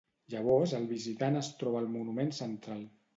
Llavors 0.33 0.71
el 0.77 0.87
visitant 0.91 1.37
es 1.41 1.49
troba 1.59 1.83
el 1.83 1.91
monument 1.99 2.33
central. 2.39 2.81